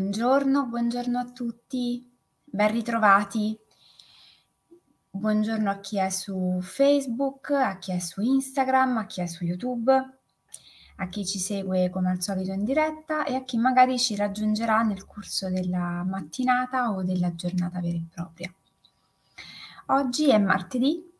[0.00, 2.10] Buongiorno, buongiorno a tutti,
[2.42, 3.54] ben ritrovati.
[5.10, 9.44] Buongiorno a chi è su Facebook, a chi è su Instagram, a chi è su
[9.44, 9.92] YouTube,
[10.96, 14.80] a chi ci segue come al solito in diretta e a chi magari ci raggiungerà
[14.80, 18.50] nel corso della mattinata o della giornata vera e propria.
[19.88, 21.12] Oggi è martedì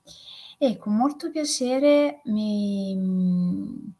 [0.56, 3.94] e con molto piacere mi, mi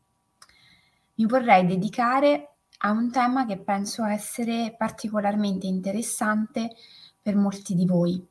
[1.26, 2.49] vorrei dedicare
[2.82, 6.74] a un tema che penso essere particolarmente interessante
[7.20, 8.26] per molti di voi,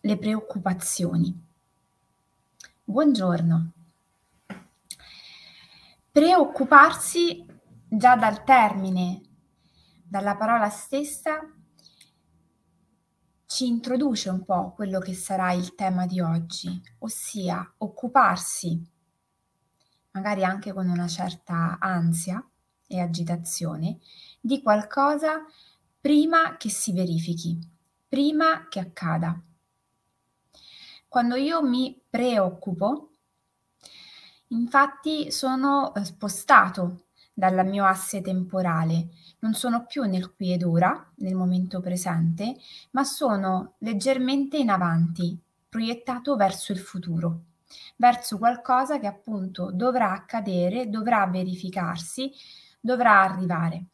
[0.00, 1.48] le preoccupazioni.
[2.82, 3.72] Buongiorno.
[6.10, 7.46] Preoccuparsi
[7.88, 9.20] già dal termine,
[10.02, 11.38] dalla parola stessa,
[13.46, 18.84] ci introduce un po' quello che sarà il tema di oggi, ossia occuparsi,
[20.10, 22.44] magari anche con una certa ansia,
[22.90, 23.98] e agitazione
[24.40, 25.44] di qualcosa
[26.00, 27.56] prima che si verifichi,
[28.08, 29.40] prima che accada.
[31.06, 33.10] Quando io mi preoccupo,
[34.48, 39.10] infatti sono eh, spostato dal mio asse temporale,
[39.40, 42.56] non sono più nel qui ed ora, nel momento presente,
[42.90, 45.38] ma sono leggermente in avanti,
[45.68, 47.44] proiettato verso il futuro,
[47.96, 52.32] verso qualcosa che appunto dovrà accadere, dovrà verificarsi,
[52.80, 53.84] dovrà arrivare.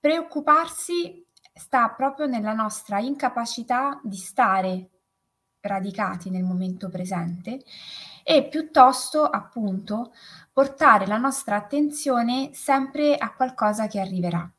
[0.00, 4.88] Preoccuparsi sta proprio nella nostra incapacità di stare
[5.60, 7.62] radicati nel momento presente
[8.24, 10.12] e piuttosto appunto
[10.52, 14.50] portare la nostra attenzione sempre a qualcosa che arriverà.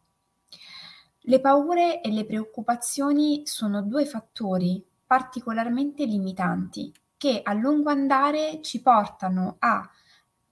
[1.25, 8.81] Le paure e le preoccupazioni sono due fattori particolarmente limitanti che a lungo andare ci
[8.81, 9.89] portano a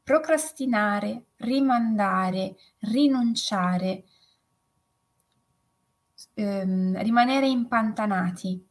[0.03, 4.03] procrastinare, rimandare, rinunciare,
[6.33, 8.67] ehm, rimanere impantanati.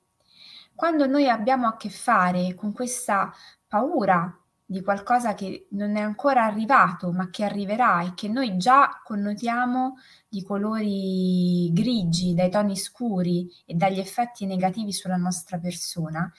[0.74, 3.32] Quando noi abbiamo a che fare con questa
[3.68, 9.00] paura di qualcosa che non è ancora arrivato, ma che arriverà e che noi già
[9.02, 9.96] connotiamo
[10.28, 16.32] di colori grigi, dai toni scuri e dagli effetti negativi sulla nostra persona,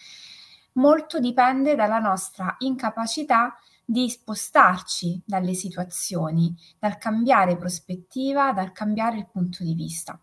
[0.73, 3.57] molto dipende dalla nostra incapacità
[3.91, 10.17] di spostarci dalle situazioni, dal cambiare prospettiva, dal cambiare il punto di vista.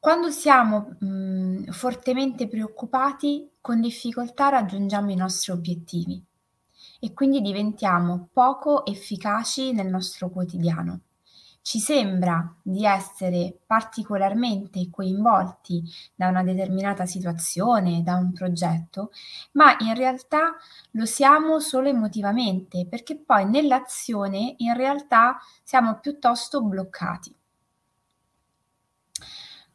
[0.00, 6.24] Quando siamo mh, fortemente preoccupati, con difficoltà raggiungiamo i nostri obiettivi
[6.98, 11.02] e quindi diventiamo poco efficaci nel nostro quotidiano
[11.62, 15.82] ci sembra di essere particolarmente coinvolti
[16.14, 19.10] da una determinata situazione, da un progetto,
[19.52, 20.56] ma in realtà
[20.92, 27.34] lo siamo solo emotivamente, perché poi nell'azione in realtà siamo piuttosto bloccati.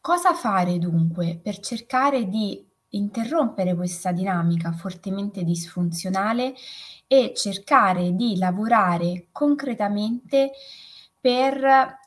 [0.02, 6.54] Cosa fare dunque per cercare di interrompere questa dinamica fortemente disfunzionale
[7.08, 10.52] e cercare di lavorare concretamente
[11.26, 11.98] per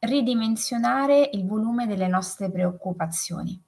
[0.00, 3.58] ridimensionare il volume delle nostre preoccupazioni.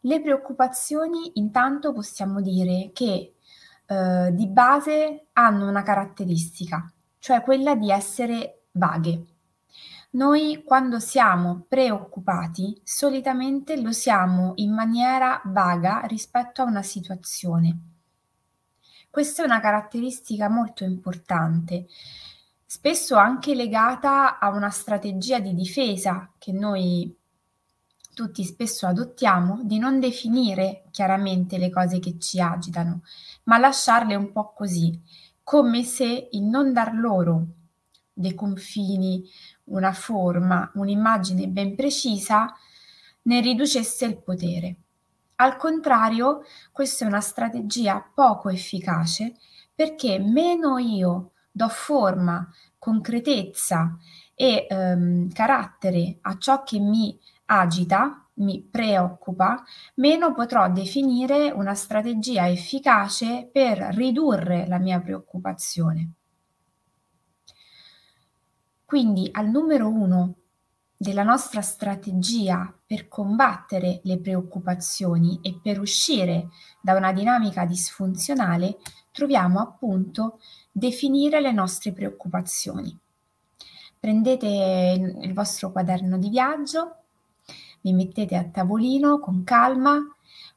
[0.00, 3.34] Le preoccupazioni intanto possiamo dire che
[3.84, 9.26] eh, di base hanno una caratteristica, cioè quella di essere vaghe.
[10.12, 17.78] Noi quando siamo preoccupati solitamente lo siamo in maniera vaga rispetto a una situazione.
[19.10, 21.88] Questa è una caratteristica molto importante
[22.66, 27.16] spesso anche legata a una strategia di difesa che noi
[28.12, 33.02] tutti spesso adottiamo, di non definire chiaramente le cose che ci agitano,
[33.44, 34.98] ma lasciarle un po' così,
[35.42, 37.46] come se il non dar loro
[38.12, 39.28] dei confini,
[39.64, 42.52] una forma, un'immagine ben precisa,
[43.22, 44.76] ne riducesse il potere.
[45.36, 46.42] Al contrario,
[46.72, 49.36] questa è una strategia poco efficace
[49.74, 52.46] perché meno io do forma,
[52.78, 53.96] concretezza
[54.34, 59.64] e ehm, carattere a ciò che mi agita, mi preoccupa,
[59.94, 66.10] meno potrò definire una strategia efficace per ridurre la mia preoccupazione.
[68.84, 70.34] Quindi al numero uno
[70.94, 76.48] della nostra strategia per combattere le preoccupazioni e per uscire
[76.82, 78.76] da una dinamica disfunzionale
[79.10, 80.38] troviamo appunto
[80.76, 82.94] definire le nostre preoccupazioni.
[83.98, 86.96] Prendete il vostro quaderno di viaggio,
[87.80, 89.98] vi mettete a tavolino con calma,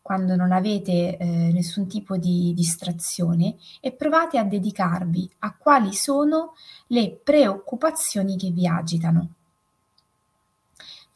[0.02, 6.54] quando non avete eh, nessun tipo di distrazione e provate a dedicarvi a quali sono
[6.88, 9.36] le preoccupazioni che vi agitano.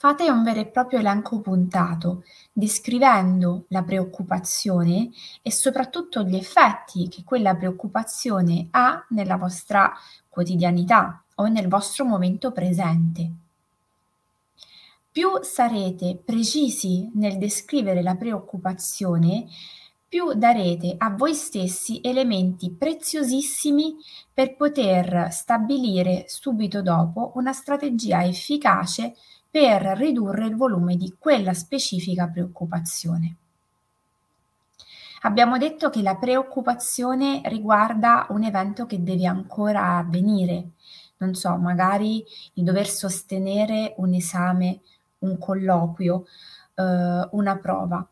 [0.05, 5.09] Fate un vero e proprio elenco puntato, descrivendo la preoccupazione
[5.41, 9.93] e soprattutto gli effetti che quella preoccupazione ha nella vostra
[10.27, 13.31] quotidianità o nel vostro momento presente.
[15.09, 19.45] Più sarete precisi nel descrivere la preoccupazione,
[20.05, 23.95] più darete a voi stessi elementi preziosissimi
[24.33, 29.15] per poter stabilire subito dopo una strategia efficace
[29.53, 33.35] per ridurre il volume di quella specifica preoccupazione.
[35.21, 40.69] Abbiamo detto che la preoccupazione riguarda un evento che deve ancora avvenire,
[41.17, 44.79] non so, magari il dover sostenere un esame,
[45.19, 46.25] un colloquio,
[46.73, 48.03] eh, una prova.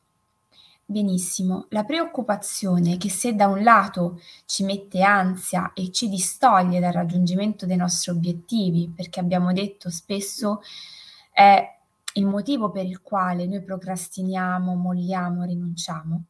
[0.86, 6.94] Benissimo, la preoccupazione che se da un lato ci mette ansia e ci distoglie dal
[6.94, 10.62] raggiungimento dei nostri obiettivi, perché abbiamo detto spesso
[11.32, 11.80] è
[12.14, 16.24] il motivo per il quale noi procrastiniamo, molliamo, rinunciamo,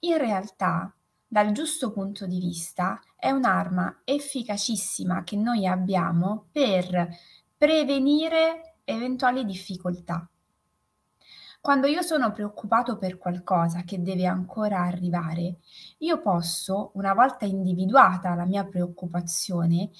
[0.00, 0.94] in realtà,
[1.26, 7.08] dal giusto punto di vista, è un'arma efficacissima che noi abbiamo per
[7.56, 10.26] prevenire eventuali difficoltà.
[11.60, 15.58] Quando io sono preoccupato per qualcosa che deve ancora arrivare,
[15.98, 19.90] io posso, una volta individuata la mia preoccupazione,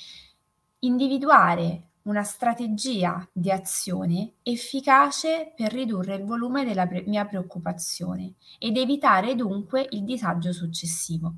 [0.80, 8.78] individuare una strategia di azione efficace per ridurre il volume della pre- mia preoccupazione ed
[8.78, 11.34] evitare dunque il disagio successivo.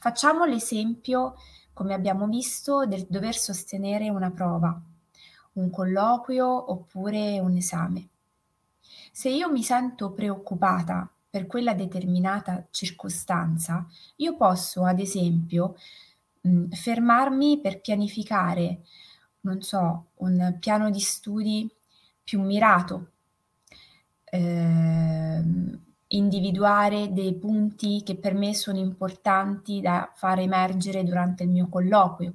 [0.00, 1.34] Facciamo l'esempio,
[1.74, 4.80] come abbiamo visto, del dover sostenere una prova,
[5.54, 8.08] un colloquio oppure un esame.
[9.12, 13.86] Se io mi sento preoccupata per quella determinata circostanza,
[14.16, 15.76] io posso, ad esempio,
[16.40, 18.80] mh, fermarmi per pianificare
[19.40, 21.70] non so, un piano di studi
[22.22, 23.12] più mirato,
[24.24, 25.42] eh,
[26.08, 32.34] individuare dei punti che per me sono importanti da far emergere durante il mio colloquio,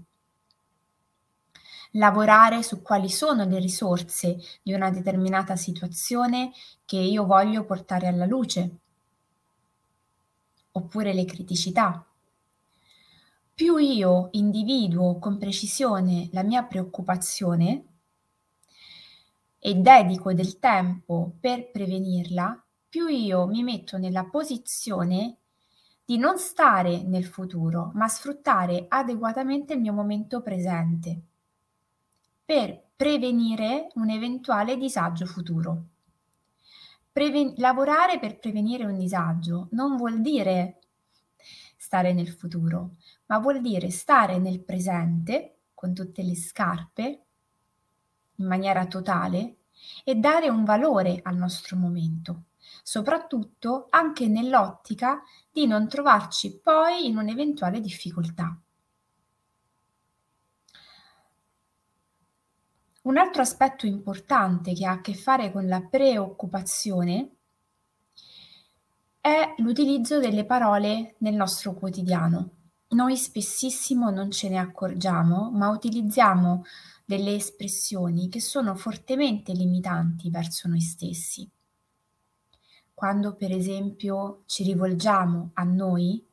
[1.91, 6.51] lavorare su quali sono le risorse di una determinata situazione
[6.85, 8.77] che io voglio portare alla luce,
[10.71, 12.05] oppure le criticità
[13.55, 17.85] più io individuo con precisione la mia preoccupazione
[19.59, 25.37] e dedico del tempo per prevenirla, più io mi metto nella posizione
[26.03, 31.21] di non stare nel futuro, ma sfruttare adeguatamente il mio momento presente
[32.43, 35.85] per prevenire un eventuale disagio futuro.
[37.11, 40.79] Preven- lavorare per prevenire un disagio non vuol dire
[41.77, 42.95] stare nel futuro,
[43.27, 47.25] ma vuol dire stare nel presente con tutte le scarpe
[48.35, 49.57] in maniera totale
[50.03, 52.43] e dare un valore al nostro momento,
[52.83, 55.21] soprattutto anche nell'ottica
[55.51, 58.57] di non trovarci poi in un'eventuale difficoltà.
[63.03, 67.31] Un altro aspetto importante che ha a che fare con la preoccupazione
[69.19, 72.62] è l'utilizzo delle parole nel nostro quotidiano.
[72.93, 76.63] Noi spessissimo non ce ne accorgiamo, ma utilizziamo
[77.03, 81.49] delle espressioni che sono fortemente limitanti verso noi stessi.
[82.93, 86.23] Quando per esempio ci rivolgiamo a noi,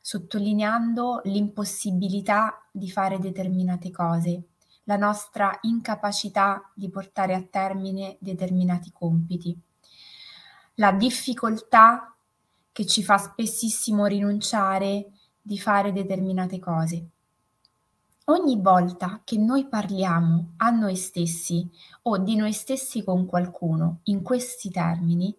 [0.00, 4.42] sottolineando l'impossibilità di fare determinate cose,
[4.84, 9.58] la nostra incapacità di portare a termine determinati compiti,
[10.74, 12.14] la difficoltà
[12.70, 15.10] che ci fa spessissimo rinunciare
[15.48, 17.08] di fare determinate cose.
[18.26, 21.66] Ogni volta che noi parliamo a noi stessi
[22.02, 25.34] o di noi stessi con qualcuno in questi termini,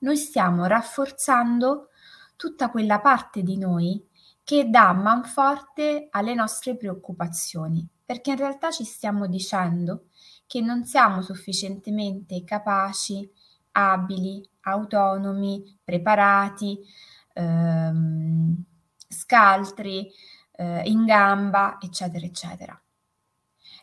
[0.00, 1.88] noi stiamo rafforzando
[2.36, 4.06] tutta quella parte di noi
[4.44, 10.08] che dà manforte alle nostre preoccupazioni, perché in realtà ci stiamo dicendo
[10.46, 13.26] che non siamo sufficientemente capaci,
[13.72, 16.78] abili, autonomi, preparati,
[17.32, 18.64] ehm,
[19.14, 20.10] scaltri,
[20.56, 22.78] eh, in gamba, eccetera, eccetera.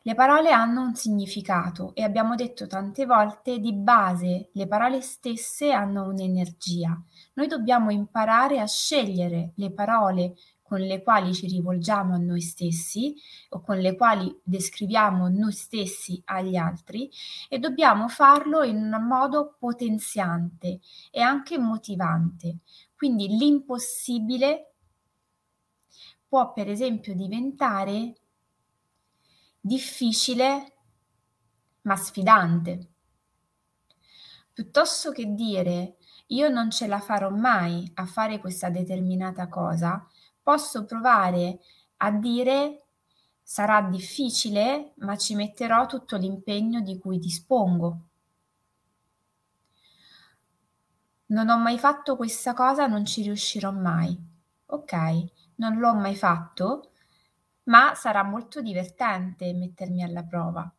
[0.03, 5.71] Le parole hanno un significato e abbiamo detto tante volte di base le parole stesse
[5.71, 7.00] hanno un'energia.
[7.33, 10.33] Noi dobbiamo imparare a scegliere le parole
[10.63, 13.13] con le quali ci rivolgiamo a noi stessi
[13.50, 17.07] o con le quali descriviamo noi stessi agli altri
[17.47, 20.79] e dobbiamo farlo in un modo potenziante
[21.11, 22.59] e anche motivante.
[22.95, 24.70] Quindi l'impossibile
[26.31, 28.15] può per esempio diventare
[29.59, 30.75] difficile
[31.81, 32.88] ma sfidante.
[34.53, 35.97] Piuttosto che dire
[36.27, 40.07] io non ce la farò mai a fare questa determinata cosa,
[40.41, 41.59] posso provare
[41.97, 42.85] a dire
[43.43, 48.05] sarà difficile, ma ci metterò tutto l'impegno di cui dispongo.
[51.25, 54.17] Non ho mai fatto questa cosa, non ci riuscirò mai.
[54.67, 56.91] Ok, non l'ho mai fatto,
[57.65, 60.74] ma sarà molto divertente mettermi alla prova.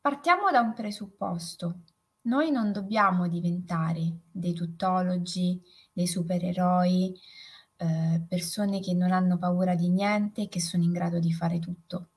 [0.00, 1.82] Partiamo da un presupposto.
[2.22, 7.16] Noi non dobbiamo diventare dei tuttologi, dei supereroi,
[7.76, 11.60] eh, persone che non hanno paura di niente e che sono in grado di fare
[11.60, 12.08] tutto.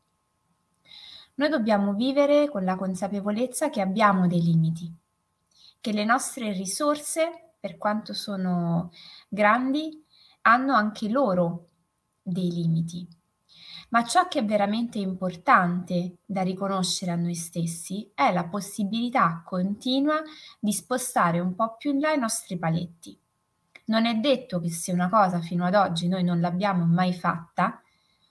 [1.36, 4.92] Noi dobbiamo vivere con la consapevolezza che abbiamo dei limiti,
[5.80, 8.92] che le nostre risorse, per quanto sono
[9.30, 10.04] grandi,
[10.42, 11.70] hanno anche loro
[12.22, 13.08] dei limiti
[13.92, 20.22] ma ciò che è veramente importante da riconoscere a noi stessi è la possibilità continua
[20.60, 23.18] di spostare un po' più in là i nostri paletti.
[23.86, 27.82] Non è detto che se una cosa fino ad oggi noi non l'abbiamo mai fatta,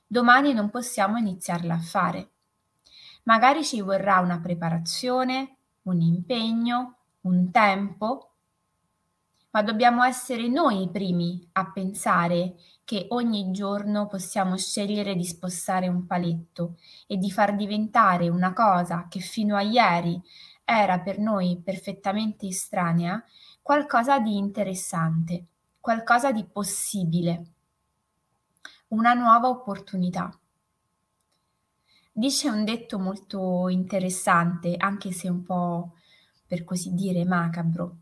[0.06, 2.30] domani non possiamo iniziarla a fare.
[3.24, 8.29] Magari ci vorrà una preparazione, un impegno, un tempo,
[9.50, 15.88] ma dobbiamo essere noi i primi a pensare che ogni giorno possiamo scegliere di spostare
[15.88, 16.76] un paletto
[17.06, 20.20] e di far diventare una cosa che fino a ieri
[20.64, 23.22] era per noi perfettamente estranea
[23.62, 25.44] qualcosa di interessante,
[25.80, 27.44] qualcosa di possibile,
[28.88, 30.36] una nuova opportunità.
[32.12, 35.94] Dice un detto molto interessante, anche se un po'
[36.46, 37.96] per così dire macabro.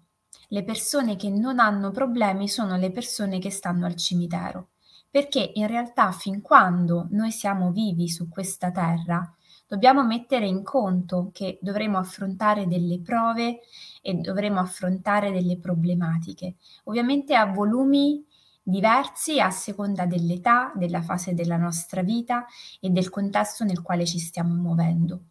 [0.48, 4.70] Le persone che non hanno problemi sono le persone che stanno al cimitero
[5.10, 9.34] perché in realtà fin quando noi siamo vivi su questa terra,
[9.66, 13.60] dobbiamo mettere in conto che dovremo affrontare delle prove
[14.02, 18.24] e dovremo affrontare delle problematiche, ovviamente a volumi
[18.62, 22.44] diversi a seconda dell'età, della fase della nostra vita
[22.78, 25.22] e del contesto nel quale ci stiamo muovendo.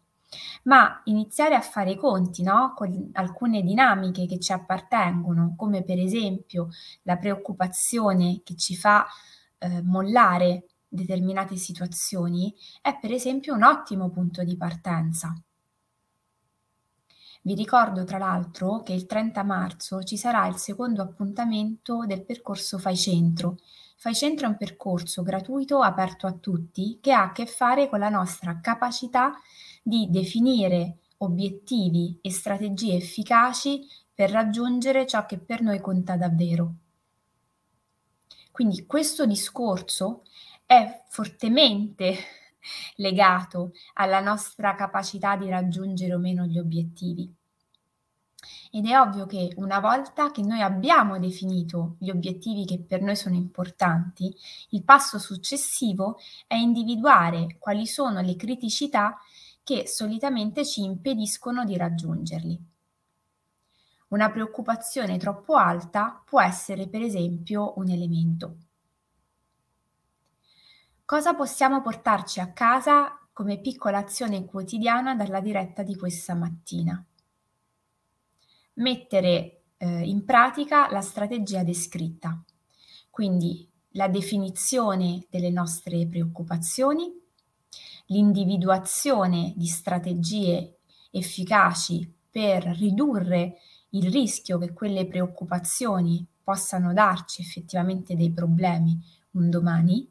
[0.64, 2.74] Ma iniziare a fare i conti no?
[2.74, 6.68] con alcune dinamiche che ci appartengono, come per esempio
[7.02, 9.06] la preoccupazione che ci fa
[9.58, 15.34] eh, mollare determinate situazioni è per esempio un ottimo punto di partenza.
[17.42, 22.78] Vi ricordo tra l'altro che il 30 marzo ci sarà il secondo appuntamento del percorso
[22.78, 23.58] Fai Centro.
[23.96, 28.00] Fai Centro è un percorso gratuito aperto a tutti che ha a che fare con
[28.00, 29.38] la nostra capacità di
[30.10, 36.74] definire obiettivi e strategie efficaci per raggiungere ciò che per noi conta davvero.
[38.50, 40.24] Quindi questo discorso
[40.66, 42.16] è fortemente
[42.96, 47.32] legato alla nostra capacità di raggiungere o meno gli obiettivi.
[48.70, 53.16] Ed è ovvio che una volta che noi abbiamo definito gli obiettivi che per noi
[53.16, 54.34] sono importanti,
[54.70, 59.18] il passo successivo è individuare quali sono le criticità
[59.68, 62.58] che solitamente ci impediscono di raggiungerli.
[64.08, 68.56] Una preoccupazione troppo alta può essere per esempio un elemento.
[71.04, 77.04] Cosa possiamo portarci a casa come piccola azione quotidiana dalla diretta di questa mattina?
[78.72, 82.42] Mettere eh, in pratica la strategia descritta,
[83.10, 87.26] quindi la definizione delle nostre preoccupazioni,
[88.08, 93.56] l'individuazione di strategie efficaci per ridurre
[93.90, 98.98] il rischio che quelle preoccupazioni possano darci effettivamente dei problemi
[99.32, 100.08] un domani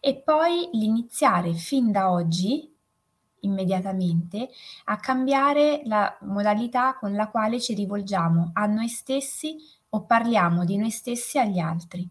[0.00, 2.74] e poi l'iniziare fin da oggi
[3.40, 4.48] immediatamente
[4.84, 9.56] a cambiare la modalità con la quale ci rivolgiamo a noi stessi
[9.90, 12.08] o parliamo di noi stessi agli altri.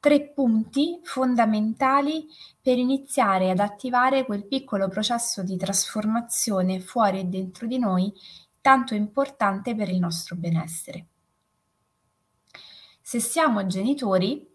[0.00, 2.28] Tre punti fondamentali
[2.62, 8.12] per iniziare ad attivare quel piccolo processo di trasformazione fuori e dentro di noi
[8.60, 11.06] tanto importante per il nostro benessere.
[13.00, 14.46] Se siamo genitori,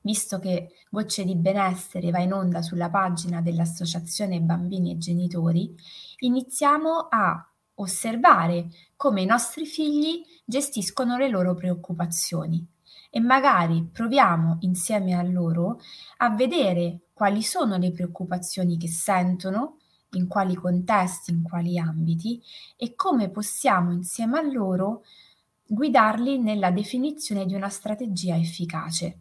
[0.00, 5.74] visto che Gocce di Benessere va in onda sulla pagina dell'Associazione Bambini e Genitori,
[6.20, 12.71] iniziamo a osservare come i nostri figli gestiscono le loro preoccupazioni.
[13.14, 15.78] E magari proviamo insieme a loro
[16.16, 19.76] a vedere quali sono le preoccupazioni che sentono,
[20.12, 22.42] in quali contesti, in quali ambiti
[22.74, 25.02] e come possiamo insieme a loro
[25.66, 29.20] guidarli nella definizione di una strategia efficace.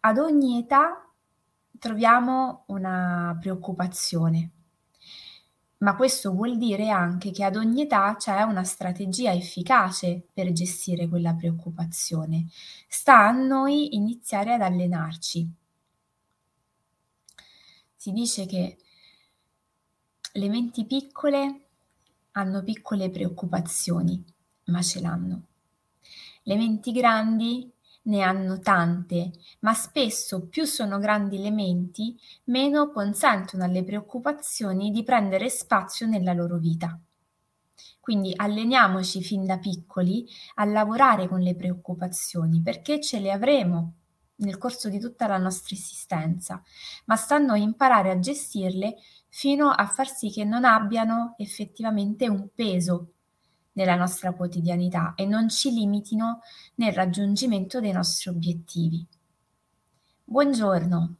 [0.00, 1.10] Ad ogni età
[1.78, 4.50] troviamo una preoccupazione,
[5.78, 11.08] ma questo vuol dire anche che ad ogni età c'è una strategia efficace per gestire
[11.08, 12.46] quella preoccupazione.
[12.88, 15.50] Sta a noi iniziare ad allenarci.
[17.94, 18.78] Si dice che
[20.32, 21.60] le menti piccole
[22.32, 24.22] hanno piccole preoccupazioni,
[24.66, 25.42] ma ce l'hanno.
[26.42, 27.70] Le menti grandi
[28.06, 35.02] ne hanno tante, ma spesso più sono grandi le menti, meno consentono alle preoccupazioni di
[35.04, 36.98] prendere spazio nella loro vita.
[38.00, 43.94] Quindi alleniamoci fin da piccoli a lavorare con le preoccupazioni perché ce le avremo
[44.36, 46.62] nel corso di tutta la nostra esistenza,
[47.06, 48.96] ma sta a imparare a gestirle
[49.28, 53.15] fino a far sì che non abbiano effettivamente un peso
[53.76, 56.40] nella nostra quotidianità e non ci limitino
[56.76, 59.06] nel raggiungimento dei nostri obiettivi.
[60.24, 61.14] Buongiorno.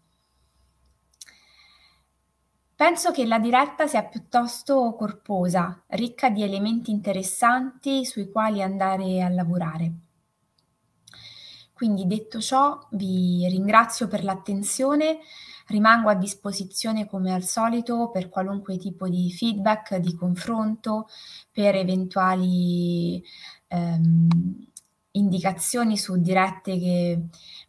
[2.74, 9.30] Penso che la diretta sia piuttosto corposa, ricca di elementi interessanti sui quali andare a
[9.30, 9.92] lavorare.
[11.72, 15.18] Quindi detto ciò, vi ringrazio per l'attenzione,
[15.66, 21.08] rimango a disposizione come al solito per qualunque tipo di feedback, di confronto,
[21.50, 23.22] per eventuali
[23.68, 24.28] ehm,
[25.16, 27.20] indicazioni su dirette che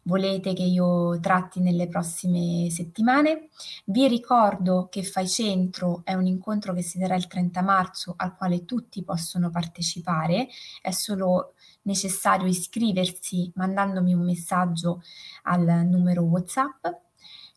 [0.02, 3.48] volete che io tratti nelle prossime settimane.
[3.86, 8.36] Vi ricordo che Fai Centro è un incontro che si terrà il 30 marzo al
[8.36, 10.48] quale tutti possono partecipare,
[10.80, 15.02] è solo necessario iscriversi mandandomi un messaggio
[15.44, 16.86] al numero WhatsApp.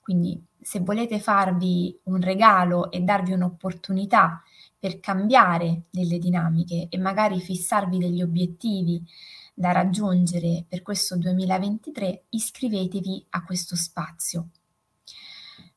[0.02, 4.44] Quindi se volete farvi un regalo e darvi un'opportunità
[4.78, 9.04] per cambiare delle dinamiche e magari fissarvi degli obiettivi
[9.54, 14.50] da raggiungere per questo 2023, iscrivetevi a questo spazio.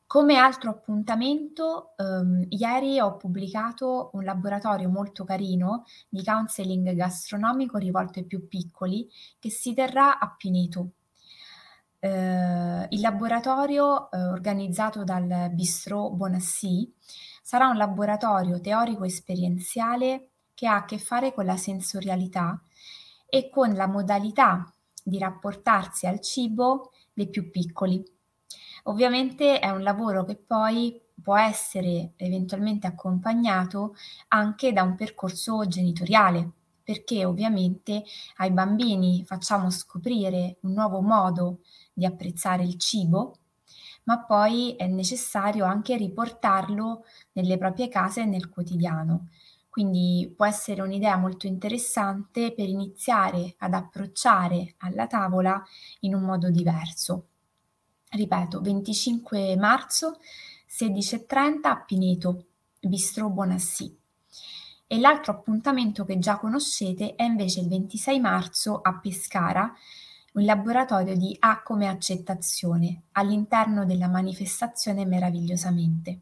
[0.07, 8.19] Come altro appuntamento, ehm, ieri ho pubblicato un laboratorio molto carino di counseling gastronomico rivolto
[8.19, 10.91] ai più piccoli che si terrà a Pineto.
[12.05, 16.93] Eh, il laboratorio eh, organizzato dal Bistro Bonassi
[17.41, 22.61] sarà un laboratorio teorico-esperienziale che ha a che fare con la sensorialità
[23.27, 24.71] e con la modalità
[25.03, 28.03] di rapportarsi al cibo dei più piccoli.
[28.83, 33.95] Ovviamente è un lavoro che poi può essere eventualmente accompagnato
[34.27, 36.51] anche da un percorso genitoriale,
[36.83, 38.03] perché ovviamente
[38.37, 41.61] ai bambini facciamo scoprire un nuovo modo
[41.95, 43.37] di apprezzare il cibo,
[44.03, 49.29] ma poi è necessario anche riportarlo nelle proprie case e nel quotidiano.
[49.69, 55.61] Quindi può essere un'idea molto interessante per iniziare ad approcciare alla tavola
[56.01, 57.27] in un modo diverso.
[58.09, 60.19] Ripeto, 25 marzo,
[60.69, 62.45] 16.30 a Pineto,
[62.79, 63.97] Bistro Bonassi.
[64.87, 69.73] E l'altro appuntamento che già conoscete è invece il 26 marzo a Pescara,
[70.35, 76.21] un laboratorio di A come accettazione all'interno della manifestazione Meravigliosamente.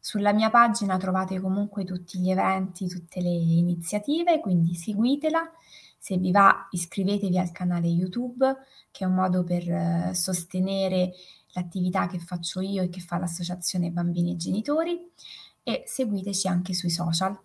[0.00, 5.50] Sulla mia pagina trovate comunque tutti gli eventi, tutte le iniziative, quindi seguitela.
[5.96, 8.54] Se vi va iscrivetevi al canale YouTube,
[8.90, 11.12] che è un modo per eh, sostenere
[11.52, 15.10] l'attività che faccio io e che fa l'Associazione Bambini e Genitori
[15.62, 17.38] e seguiteci anche sui social.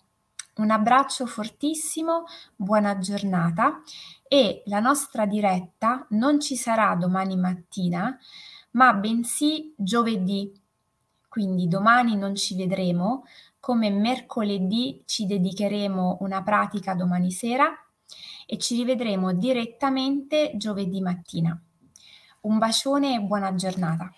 [0.60, 3.82] Un abbraccio fortissimo, buona giornata
[4.28, 8.20] e la nostra diretta non ci sarà domani mattina,
[8.72, 10.52] ma bensì giovedì
[11.30, 13.24] quindi domani non ci vedremo,
[13.62, 17.74] come mercoledì ci dedicheremo una pratica domani sera
[18.46, 21.58] e ci rivedremo direttamente giovedì mattina.
[22.42, 24.12] Un bacione e buona giornata.